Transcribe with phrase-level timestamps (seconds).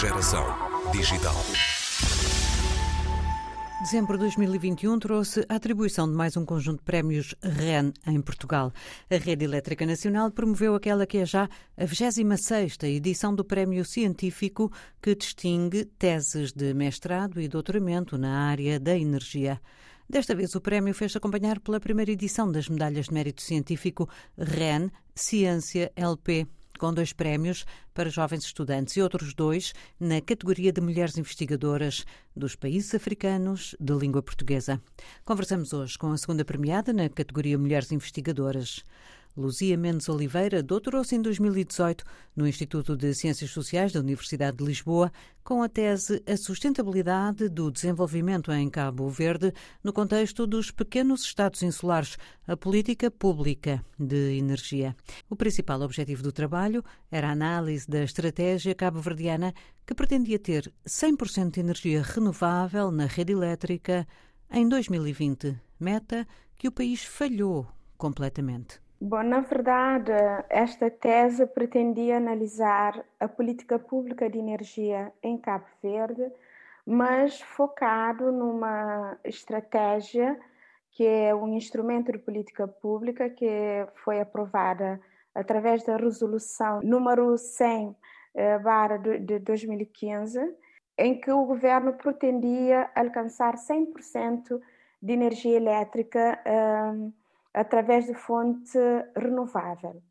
[0.00, 0.46] Geração
[0.92, 1.34] Digital.
[3.82, 8.72] Dezembro de 2021 trouxe a atribuição de mais um conjunto de prémios REN em Portugal.
[9.10, 14.72] A Rede Elétrica Nacional promoveu aquela que é já a 26ª edição do Prémio Científico
[15.02, 19.60] que distingue teses de mestrado e doutoramento na área da energia.
[20.08, 24.08] Desta vez, o prémio fez acompanhar pela primeira edição das Medalhas de Mérito Científico
[24.38, 26.48] REN Ciência LP
[26.80, 32.56] com dois prémios para jovens estudantes e outros dois na categoria de mulheres investigadoras dos
[32.56, 34.80] países africanos de língua portuguesa.
[35.22, 38.82] Conversamos hoje com a segunda premiada na categoria Mulheres Investigadoras.
[39.36, 45.12] Luzia Mendes Oliveira doutorou-se em 2018 no Instituto de Ciências Sociais da Universidade de Lisboa
[45.44, 49.52] com a tese A Sustentabilidade do Desenvolvimento em Cabo Verde
[49.82, 52.16] no contexto dos pequenos estados insulares,
[52.46, 54.96] a política pública de energia.
[55.28, 59.54] O principal objetivo do trabalho era a análise da estratégia cabo-verdiana
[59.86, 64.06] que pretendia ter 100% de energia renovável na rede elétrica
[64.50, 66.26] em 2020, meta
[66.58, 68.80] que o país falhou completamente.
[69.02, 70.12] Bom, na verdade,
[70.50, 76.30] esta tese pretendia analisar a política pública de energia em Cabo Verde,
[76.84, 80.38] mas focado numa estratégia
[80.90, 85.00] que é um instrumento de política pública que foi aprovada
[85.34, 87.96] através da resolução número 100
[88.34, 90.38] eh, barra de 2015,
[90.98, 94.60] em que o governo pretendia alcançar 100%
[95.02, 97.10] de energia elétrica eh,
[97.52, 98.78] através de fonte
[99.16, 100.02] renovável.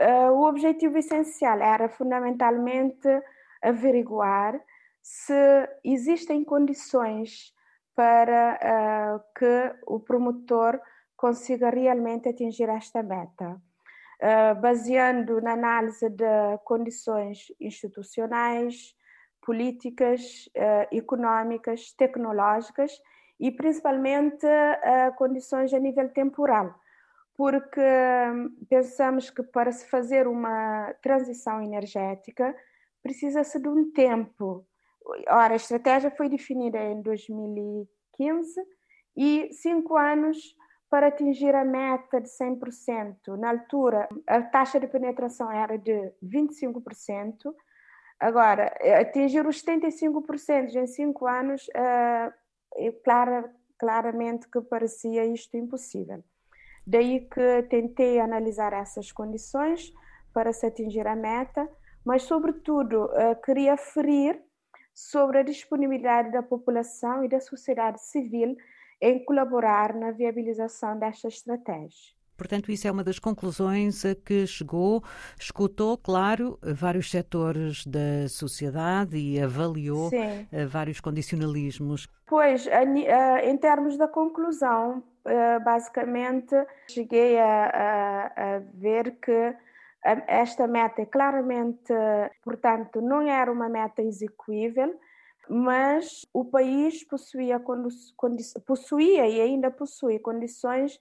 [0.00, 3.08] Uh, o objetivo essencial era fundamentalmente
[3.60, 4.58] averiguar
[5.02, 7.52] se existem condições
[7.94, 10.80] para uh, que o promotor
[11.16, 13.60] consiga realmente atingir esta meta,
[14.22, 18.94] uh, baseando na análise de condições institucionais,
[19.42, 20.50] políticas,
[20.92, 22.92] económicas, tecnológicas
[23.40, 26.78] e principalmente uh, condições a nível temporal,
[27.34, 32.54] porque hum, pensamos que para se fazer uma transição energética
[33.02, 34.66] precisa-se de um tempo.
[35.26, 38.60] Ora, a estratégia foi definida em 2015
[39.16, 40.54] e cinco anos
[40.90, 43.38] para atingir a meta de 100%.
[43.38, 47.54] Na altura, a taxa de penetração era de 25%.
[48.18, 52.39] Agora, atingir os 75% em cinco anos uh,
[53.04, 56.22] clara, claramente que parecia isto impossível.
[56.86, 59.92] Daí que tentei analisar essas condições
[60.32, 61.68] para se atingir a meta,
[62.04, 64.42] mas, sobretudo, eh, queria ferir
[64.94, 68.56] sobre a disponibilidade da população e da sociedade civil
[69.00, 72.19] em colaborar na viabilização desta estratégia.
[72.40, 75.04] Portanto, isso é uma das conclusões a que chegou.
[75.38, 80.48] Escutou, claro, vários setores da sociedade e avaliou Sim.
[80.50, 82.08] Eh, vários condicionalismos.
[82.26, 82.66] Pois,
[83.44, 86.56] em termos da conclusão, eh, basicamente,
[86.88, 89.54] cheguei a, a, a ver que
[90.26, 91.92] esta meta é claramente,
[92.42, 94.98] portanto, não era uma meta execuível,
[95.46, 97.60] mas o país possuía,
[98.66, 100.98] possuía e ainda possui condições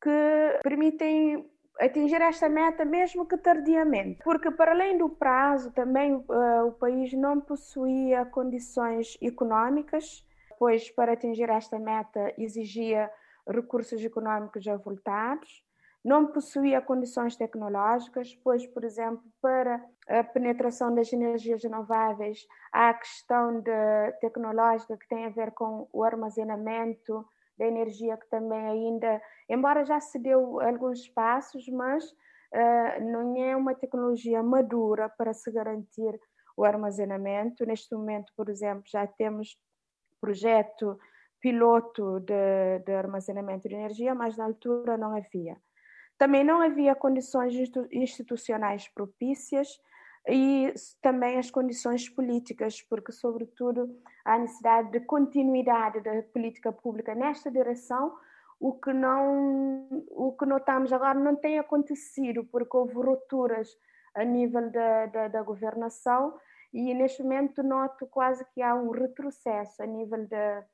[0.00, 1.48] que permitem
[1.80, 7.12] atingir esta meta mesmo que tardiamente, porque para além do prazo também uh, o país
[7.12, 10.26] não possuía condições econômicas,
[10.58, 13.10] pois para atingir esta meta exigia
[13.46, 15.64] recursos econômicos avultados,
[16.04, 22.94] não possuía condições tecnológicas, pois, por exemplo, para a penetração das energias renováveis há a
[22.94, 27.26] questão de, tecnológica que tem a ver com o armazenamento
[27.58, 33.56] da energia que também ainda, embora já se deu alguns passos, mas uh, não é
[33.56, 36.18] uma tecnologia madura para se garantir
[36.56, 37.66] o armazenamento.
[37.66, 39.58] Neste momento, por exemplo, já temos
[40.20, 40.98] projeto
[41.40, 45.56] piloto de, de armazenamento de energia, mas na altura não havia.
[46.16, 47.54] Também não havia condições
[47.92, 49.68] institucionais propícias
[50.26, 50.72] e
[51.02, 53.94] também as condições políticas, porque, sobretudo,
[54.24, 58.16] há necessidade de continuidade da política pública nesta direção,
[58.60, 63.68] o que não o que notamos agora não tem acontecido, porque houve rupturas
[64.14, 66.34] a nível da, da, da governação
[66.72, 70.64] e neste momento noto quase que há um retrocesso a nível de,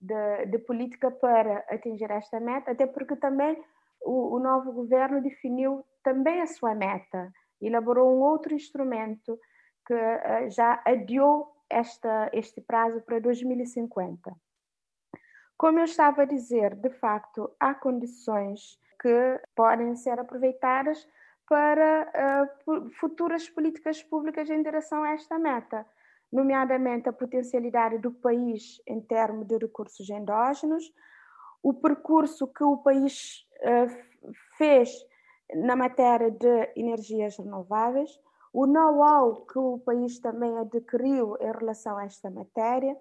[0.00, 3.62] de, de política para atingir esta meta, até porque também
[4.00, 7.32] o, o novo governo definiu também a sua meta,
[7.66, 9.38] elaborou um outro instrumento
[9.86, 14.34] que uh, já adiou esta, este prazo para 2050.
[15.56, 21.08] Como eu estava a dizer, de facto, há condições que podem ser aproveitadas
[21.48, 25.86] para uh, futuras políticas públicas em direção a esta meta.
[26.32, 30.90] nomeadamente a potencialidade do país em termos de recursos endógenos,
[31.62, 34.90] o percurso que o país uh, fez
[35.54, 38.10] na matéria de energias renováveis,
[38.52, 42.96] o know-how que o país também adquiriu em relação a esta matéria,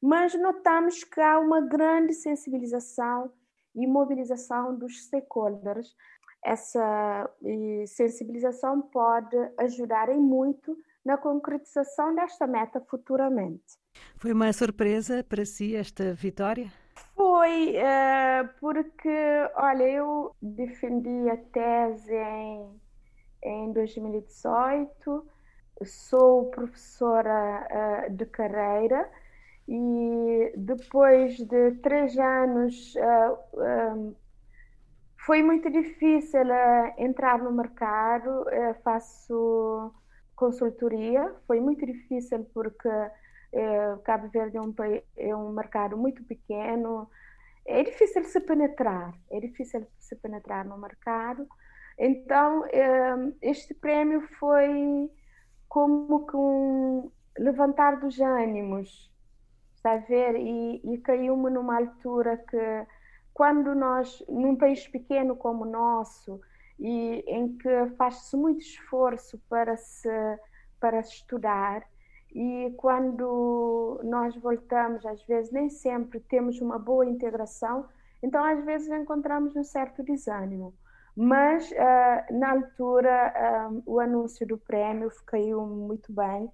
[0.00, 3.30] mas notamos que há uma grande sensibilização
[3.74, 5.94] e mobilização dos stakeholders.
[6.42, 7.30] Essa
[7.86, 13.78] sensibilização pode ajudar em muito na concretização desta meta futuramente.
[14.16, 16.70] Foi uma surpresa para si esta vitória?
[17.16, 19.08] Foi, uh, porque,
[19.56, 22.80] olha, eu defendi a tese em,
[23.42, 25.26] em 2018,
[25.84, 29.10] sou professora uh, de carreira
[29.66, 33.38] e depois de três anos uh,
[33.96, 34.14] um,
[35.26, 36.42] foi muito difícil
[36.98, 38.44] entrar no mercado,
[38.84, 39.92] faço
[40.36, 42.88] consultoria, foi muito difícil porque
[43.52, 44.74] é, Cabo Verde é um,
[45.16, 47.08] é um mercado muito pequeno,
[47.64, 51.46] é difícil se penetrar, é difícil se penetrar no mercado.
[51.98, 55.10] Então, é, este prémio foi
[55.68, 59.12] como que um levantar dos ânimos,
[59.74, 60.36] está a ver?
[60.36, 62.86] E, e caiu-me numa altura que,
[63.34, 66.40] quando nós, num país pequeno como o nosso,
[66.78, 70.10] e em que faz-se muito esforço para se
[70.78, 71.82] para estudar,
[72.34, 77.86] e quando nós voltamos, às vezes nem sempre temos uma boa integração,
[78.22, 80.74] então às vezes encontramos um certo desânimo.
[81.16, 86.50] Mas uh, na altura uh, o anúncio do prémio caiu muito bem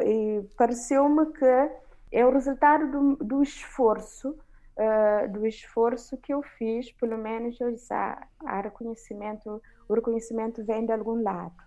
[0.00, 1.70] e pareceu-me que
[2.12, 4.34] é o resultado do, do esforço
[4.76, 8.26] uh, do esforço que eu fiz, pelo menos eu disse, ah,
[8.62, 11.65] reconhecimento, o reconhecimento vem de algum lado.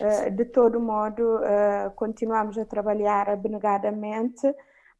[0.00, 4.52] Uh, de todo modo, uh, continuamos a trabalhar abnegadamente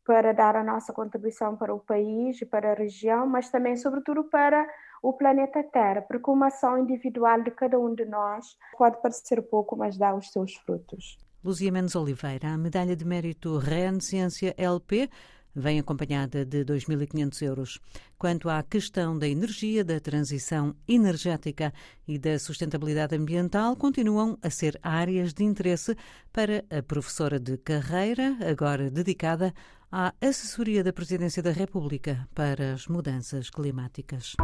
[0.05, 4.25] para dar a nossa contribuição para o país e para a região, mas também, sobretudo,
[4.25, 4.67] para
[5.03, 9.77] o planeta Terra, porque uma ação individual de cada um de nós pode parecer pouco,
[9.77, 11.19] mas dá os seus frutos.
[11.43, 15.09] Luzia Menos Oliveira, a medalha de mérito REN Ciência LP
[15.55, 17.79] vem acompanhada de 2.500 euros.
[18.19, 21.73] Quanto à questão da energia, da transição energética
[22.06, 25.97] e da sustentabilidade ambiental, continuam a ser áreas de interesse
[26.32, 29.52] para a professora de carreira, agora dedicada
[29.91, 34.37] à assessoria da Presidência da República para as mudanças climáticas.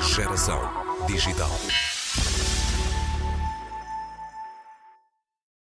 [0.00, 0.60] Geração
[1.06, 1.93] Digital.